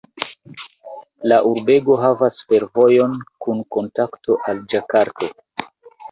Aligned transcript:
La 1.31 1.35
urbego 1.49 1.97
havas 2.03 2.39
fervojon 2.53 3.13
kun 3.45 3.61
kontakto 3.77 4.39
al 4.53 4.63
Ĝakarto. 4.73 5.29